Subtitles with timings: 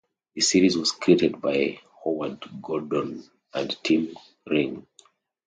[0.33, 4.17] The series was created by Howard Gordon and Tim
[4.49, 4.87] Kring.